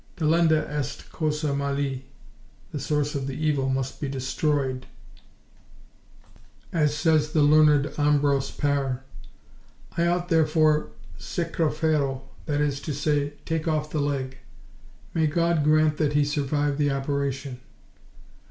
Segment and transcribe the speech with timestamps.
[0.17, 2.05] 'Delenda est causa mali,'
[2.71, 4.87] the source of evil must be destroyed,
[6.73, 9.03] as says the learned Ambrose Pare;
[9.95, 10.87] I ought therefore
[11.19, 14.39] 'secareferro,'—that is to say, take off the leg.
[15.13, 17.59] May God grant that he survive the operation!"